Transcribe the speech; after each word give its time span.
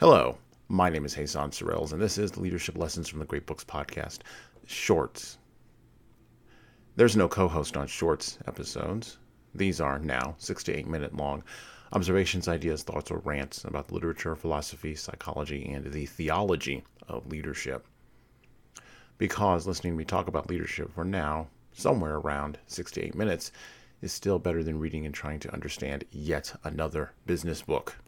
Hello, 0.00 0.38
my 0.70 0.88
name 0.88 1.04
is 1.04 1.14
Jesan 1.14 1.50
Sorrells, 1.50 1.92
and 1.92 2.00
this 2.00 2.16
is 2.16 2.30
the 2.30 2.40
Leadership 2.40 2.78
Lessons 2.78 3.06
from 3.06 3.18
the 3.18 3.26
Great 3.26 3.44
Books 3.44 3.64
podcast, 3.64 4.20
Shorts. 4.66 5.36
There's 6.96 7.18
no 7.18 7.28
co 7.28 7.48
host 7.48 7.76
on 7.76 7.86
Shorts 7.86 8.38
episodes. 8.46 9.18
These 9.54 9.78
are 9.78 9.98
now 9.98 10.36
six 10.38 10.62
to 10.62 10.72
eight 10.72 10.86
minute 10.86 11.14
long 11.14 11.42
observations, 11.92 12.48
ideas, 12.48 12.82
thoughts, 12.82 13.10
or 13.10 13.18
rants 13.18 13.66
about 13.66 13.88
the 13.88 13.94
literature, 13.94 14.34
philosophy, 14.34 14.94
psychology, 14.94 15.70
and 15.70 15.92
the 15.92 16.06
theology 16.06 16.82
of 17.06 17.26
leadership. 17.26 17.84
Because 19.18 19.66
listening 19.66 19.92
to 19.92 19.98
me 19.98 20.06
talk 20.06 20.28
about 20.28 20.48
leadership 20.48 20.90
for 20.94 21.04
now, 21.04 21.48
somewhere 21.74 22.16
around 22.16 22.56
six 22.66 22.90
to 22.92 23.04
eight 23.04 23.14
minutes, 23.14 23.52
is 24.00 24.14
still 24.14 24.38
better 24.38 24.64
than 24.64 24.80
reading 24.80 25.04
and 25.04 25.14
trying 25.14 25.40
to 25.40 25.52
understand 25.52 26.06
yet 26.10 26.58
another 26.64 27.12
business 27.26 27.60
book. 27.60 27.98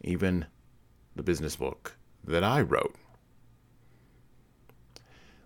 Even 0.00 0.46
the 1.16 1.22
business 1.22 1.56
book 1.56 1.96
that 2.24 2.42
I 2.42 2.60
wrote. 2.60 2.96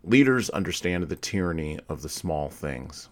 Leaders 0.04 0.48
understand 0.50 1.04
the 1.04 1.16
tyranny 1.16 1.78
of 1.88 2.02
the 2.02 2.08
small 2.08 2.48
things, 2.48 3.08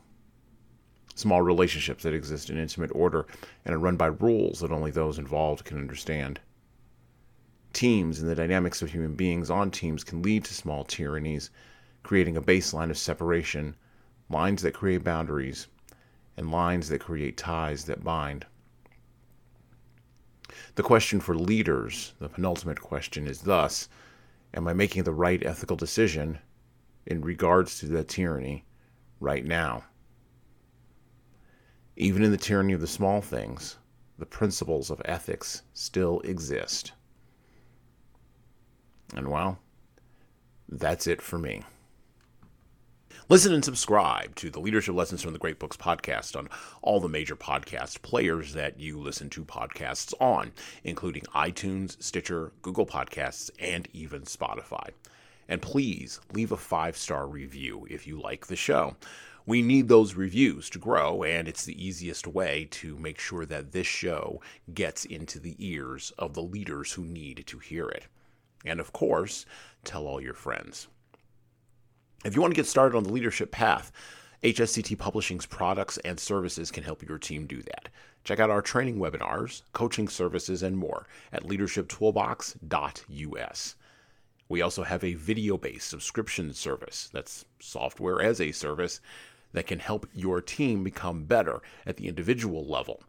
small 1.14 1.42
relationships 1.42 2.02
that 2.04 2.14
exist 2.14 2.48
in 2.48 2.56
intimate 2.56 2.90
order 2.94 3.26
and 3.64 3.74
are 3.74 3.78
run 3.78 3.96
by 3.96 4.06
rules 4.06 4.60
that 4.60 4.70
only 4.70 4.90
those 4.90 5.18
involved 5.18 5.64
can 5.64 5.78
understand. 5.78 6.40
Teams 7.72 8.20
and 8.20 8.30
the 8.30 8.34
dynamics 8.34 8.80
of 8.80 8.90
human 8.90 9.14
beings 9.14 9.50
on 9.50 9.70
teams 9.70 10.04
can 10.04 10.22
lead 10.22 10.44
to 10.44 10.54
small 10.54 10.84
tyrannies, 10.84 11.50
creating 12.02 12.36
a 12.36 12.42
baseline 12.42 12.88
of 12.88 12.96
separation, 12.96 13.74
lines 14.30 14.62
that 14.62 14.72
create 14.72 15.04
boundaries, 15.04 15.66
and 16.36 16.50
lines 16.50 16.88
that 16.88 17.00
create 17.00 17.36
ties 17.36 17.84
that 17.84 18.04
bind. 18.04 18.46
The 20.74 20.82
question 20.82 21.20
for 21.20 21.34
leaders, 21.34 22.14
the 22.18 22.28
penultimate 22.28 22.80
question, 22.80 23.26
is 23.26 23.42
thus 23.42 23.88
Am 24.54 24.66
I 24.66 24.72
making 24.72 25.04
the 25.04 25.12
right 25.12 25.44
ethical 25.44 25.76
decision 25.76 26.38
in 27.04 27.20
regards 27.20 27.78
to 27.80 27.86
that 27.88 28.08
tyranny 28.08 28.64
right 29.20 29.44
now? 29.44 29.84
Even 31.96 32.22
in 32.22 32.30
the 32.30 32.38
tyranny 32.38 32.72
of 32.72 32.80
the 32.80 32.86
small 32.86 33.20
things, 33.20 33.76
the 34.18 34.26
principles 34.26 34.90
of 34.90 35.02
ethics 35.04 35.62
still 35.74 36.20
exist. 36.20 36.92
And 39.14 39.28
well, 39.28 39.58
that's 40.68 41.06
it 41.06 41.20
for 41.20 41.38
me. 41.38 41.62
Listen 43.28 43.52
and 43.52 43.64
subscribe 43.64 44.36
to 44.36 44.50
the 44.50 44.60
Leadership 44.60 44.94
Lessons 44.94 45.20
from 45.20 45.32
the 45.32 45.40
Great 45.40 45.58
Books 45.58 45.76
podcast 45.76 46.36
on 46.36 46.48
all 46.80 47.00
the 47.00 47.08
major 47.08 47.34
podcast 47.34 48.00
players 48.02 48.52
that 48.52 48.78
you 48.78 49.00
listen 49.00 49.28
to 49.30 49.44
podcasts 49.44 50.14
on, 50.20 50.52
including 50.84 51.24
iTunes, 51.34 52.00
Stitcher, 52.00 52.52
Google 52.62 52.86
Podcasts, 52.86 53.50
and 53.58 53.88
even 53.92 54.22
Spotify. 54.22 54.90
And 55.48 55.60
please 55.60 56.20
leave 56.34 56.52
a 56.52 56.56
five 56.56 56.96
star 56.96 57.26
review 57.26 57.84
if 57.90 58.06
you 58.06 58.20
like 58.20 58.46
the 58.46 58.54
show. 58.54 58.94
We 59.44 59.60
need 59.60 59.88
those 59.88 60.14
reviews 60.14 60.70
to 60.70 60.78
grow, 60.78 61.24
and 61.24 61.48
it's 61.48 61.64
the 61.64 61.84
easiest 61.84 62.28
way 62.28 62.68
to 62.70 62.96
make 62.96 63.18
sure 63.18 63.44
that 63.44 63.72
this 63.72 63.88
show 63.88 64.40
gets 64.72 65.04
into 65.04 65.40
the 65.40 65.56
ears 65.58 66.12
of 66.16 66.34
the 66.34 66.42
leaders 66.42 66.92
who 66.92 67.04
need 67.04 67.42
to 67.48 67.58
hear 67.58 67.88
it. 67.88 68.04
And 68.64 68.78
of 68.78 68.92
course, 68.92 69.46
tell 69.82 70.06
all 70.06 70.20
your 70.20 70.34
friends. 70.34 70.86
If 72.24 72.34
you 72.34 72.40
want 72.40 72.52
to 72.52 72.56
get 72.56 72.66
started 72.66 72.96
on 72.96 73.04
the 73.04 73.12
leadership 73.12 73.52
path, 73.52 73.92
HSCT 74.42 74.98
Publishing's 74.98 75.46
products 75.46 75.98
and 75.98 76.18
services 76.18 76.70
can 76.70 76.82
help 76.82 77.06
your 77.06 77.18
team 77.18 77.46
do 77.46 77.62
that. 77.62 77.90
Check 78.24 78.40
out 78.40 78.50
our 78.50 78.62
training 78.62 78.96
webinars, 78.96 79.62
coaching 79.72 80.08
services, 80.08 80.62
and 80.62 80.76
more 80.76 81.06
at 81.32 81.44
leadershiptoolbox.us. 81.44 83.76
We 84.48 84.62
also 84.62 84.82
have 84.82 85.04
a 85.04 85.14
video 85.14 85.56
based 85.56 85.88
subscription 85.88 86.52
service 86.52 87.10
that's 87.12 87.44
software 87.60 88.20
as 88.22 88.40
a 88.40 88.52
service 88.52 89.00
that 89.52 89.66
can 89.66 89.78
help 89.78 90.08
your 90.14 90.40
team 90.40 90.84
become 90.84 91.24
better 91.24 91.62
at 91.84 91.96
the 91.96 92.08
individual 92.08 92.64
level. 92.66 93.02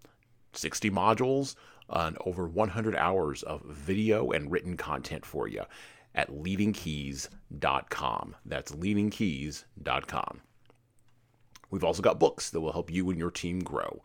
60 0.53 0.89
modules 0.91 1.55
uh, 1.89 2.05
and 2.07 2.17
over 2.25 2.47
100 2.47 2.95
hours 2.95 3.43
of 3.43 3.61
video 3.63 4.31
and 4.31 4.51
written 4.51 4.77
content 4.77 5.25
for 5.25 5.47
you 5.47 5.63
at 6.17 6.31
leadingkeys.com. 6.31 8.35
That's 8.43 8.73
leadingkeys.com. 8.73 10.41
We've 11.69 11.83
also 11.83 12.01
got 12.01 12.19
books 12.19 12.49
that 12.49 12.59
will 12.59 12.71
help 12.71 12.91
you 12.91 13.09
and 13.09 13.19
your 13.19 13.31
team 13.31 13.59
grow. 13.59 14.01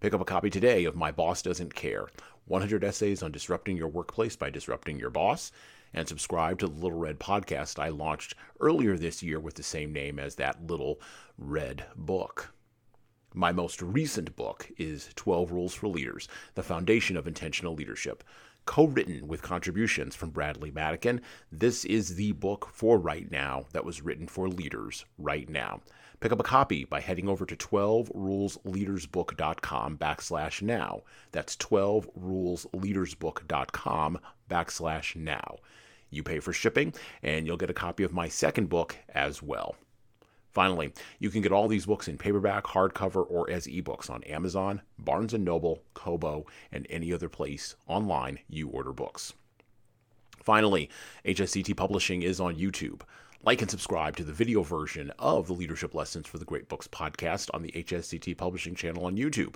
Pick 0.00 0.12
up 0.12 0.20
a 0.20 0.26
copy 0.26 0.50
today 0.50 0.84
of 0.84 0.96
My 0.96 1.12
Boss 1.12 1.40
Doesn't 1.40 1.74
Care 1.74 2.08
100 2.46 2.82
Essays 2.82 3.22
on 3.22 3.30
Disrupting 3.30 3.76
Your 3.76 3.86
Workplace 3.86 4.34
by 4.34 4.50
Disrupting 4.50 4.98
Your 4.98 5.10
Boss, 5.10 5.52
and 5.94 6.08
subscribe 6.08 6.58
to 6.58 6.66
the 6.66 6.74
Little 6.74 6.98
Red 6.98 7.20
podcast 7.20 7.78
I 7.78 7.90
launched 7.90 8.34
earlier 8.58 8.96
this 8.96 9.22
year 9.22 9.38
with 9.38 9.54
the 9.54 9.62
same 9.62 9.92
name 9.92 10.18
as 10.18 10.34
that 10.34 10.66
Little 10.66 11.00
Red 11.38 11.84
book. 11.94 12.52
My 13.34 13.52
most 13.52 13.80
recent 13.80 14.34
book 14.34 14.68
is 14.76 15.10
12 15.14 15.52
Rules 15.52 15.74
for 15.74 15.86
Leaders 15.86 16.26
The 16.54 16.64
Foundation 16.64 17.16
of 17.16 17.28
Intentional 17.28 17.74
Leadership 17.74 18.24
co 18.64 18.86
written 18.86 19.28
with 19.28 19.42
contributions 19.42 20.14
from 20.14 20.30
Bradley 20.30 20.70
Madigan. 20.70 21.20
This 21.50 21.84
is 21.84 22.14
the 22.16 22.32
book 22.32 22.70
for 22.72 22.98
right 22.98 23.30
now 23.30 23.66
that 23.72 23.84
was 23.84 24.00
written 24.02 24.26
for 24.26 24.48
leaders 24.48 25.04
right 25.18 25.46
now. 25.48 25.80
Pick 26.20 26.32
up 26.32 26.40
a 26.40 26.44
copy 26.44 26.84
by 26.84 27.00
heading 27.00 27.28
over 27.28 27.44
to 27.44 27.56
12rulesleadersbook.com 27.56 29.98
backslash 29.98 30.62
now. 30.62 31.02
That's 31.32 31.56
12rulesleadersbook.com 31.56 34.18
backslash 34.48 35.16
now. 35.16 35.56
You 36.10 36.22
pay 36.22 36.38
for 36.38 36.52
shipping, 36.52 36.94
and 37.22 37.44
you'll 37.46 37.56
get 37.56 37.70
a 37.70 37.74
copy 37.74 38.04
of 38.04 38.12
my 38.12 38.28
second 38.28 38.68
book 38.68 38.96
as 39.08 39.42
well. 39.42 39.74
Finally, 40.52 40.92
you 41.18 41.30
can 41.30 41.40
get 41.40 41.50
all 41.50 41.66
these 41.66 41.86
books 41.86 42.08
in 42.08 42.18
paperback, 42.18 42.64
hardcover, 42.64 43.24
or 43.28 43.48
as 43.50 43.66
ebooks 43.66 44.10
on 44.10 44.22
Amazon, 44.24 44.82
Barnes 44.98 45.32
& 45.32 45.38
Noble, 45.38 45.82
Kobo, 45.94 46.44
and 46.70 46.86
any 46.90 47.10
other 47.12 47.30
place 47.30 47.74
online 47.88 48.38
you 48.50 48.68
order 48.68 48.92
books. 48.92 49.32
Finally, 50.42 50.90
HSCT 51.24 51.74
Publishing 51.74 52.20
is 52.20 52.38
on 52.38 52.56
YouTube. 52.56 53.00
Like 53.42 53.62
and 53.62 53.70
subscribe 53.70 54.14
to 54.16 54.24
the 54.24 54.32
video 54.32 54.62
version 54.62 55.10
of 55.18 55.46
the 55.46 55.54
Leadership 55.54 55.94
Lessons 55.94 56.28
for 56.28 56.36
the 56.36 56.44
Great 56.44 56.68
Books 56.68 56.86
podcast 56.86 57.48
on 57.54 57.62
the 57.62 57.72
HSCT 57.72 58.36
Publishing 58.36 58.74
channel 58.74 59.06
on 59.06 59.16
YouTube. 59.16 59.54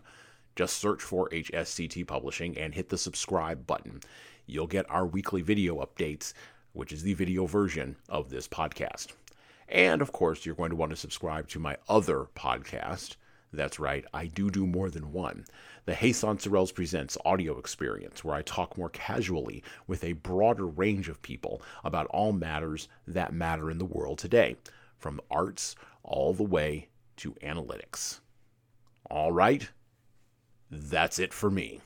Just 0.57 0.79
search 0.79 1.03
for 1.03 1.29
HSCT 1.29 2.07
Publishing 2.07 2.57
and 2.57 2.75
hit 2.75 2.89
the 2.89 2.97
subscribe 2.97 3.67
button. 3.67 4.01
You'll 4.47 4.67
get 4.67 4.91
our 4.91 5.05
weekly 5.05 5.43
video 5.43 5.85
updates, 5.85 6.33
which 6.73 6.91
is 6.91 7.03
the 7.03 7.15
video 7.15 7.45
version 7.45 7.97
of 8.09 8.31
this 8.31 8.49
podcast. 8.49 9.09
And 9.69 10.01
of 10.01 10.13
course, 10.13 10.47
you're 10.47 10.55
going 10.55 10.71
to 10.71 10.77
want 10.77 10.91
to 10.91 10.97
subscribe 10.97 11.49
to 11.49 11.59
my 11.59 11.77
other 11.89 12.27
podcast. 12.37 13.17
That's 13.53 13.79
right, 13.79 14.05
I 14.13 14.27
do 14.27 14.51
do 14.51 14.67
more 14.67 14.91
than 14.91 15.13
one. 15.13 15.45
The 15.87 15.93
Jesan 15.95 16.39
Sorrells 16.39 16.75
Presents 16.75 17.17
audio 17.25 17.59
experience, 17.59 18.25
where 18.25 18.35
I 18.35 18.43
talk 18.43 18.77
more 18.77 18.91
casually 18.91 19.63
with 19.87 20.05
a 20.05 20.15
broader 20.15 20.67
range 20.67 21.09
of 21.09 21.23
people 21.23 21.63
about 21.85 22.07
all 22.09 22.33
matters 22.33 22.89
that 23.07 23.33
matter 23.33 23.71
in 23.71 23.79
the 23.79 23.85
world 23.85 24.19
today, 24.19 24.57
from 24.99 25.21
arts 25.31 25.77
all 26.03 26.33
the 26.35 26.43
way 26.43 26.89
to 27.19 27.33
analytics. 27.35 28.21
All 29.09 29.33
right, 29.33 29.71
that's 30.71 31.19
it 31.19 31.33
for 31.33 31.51
me. 31.51 31.81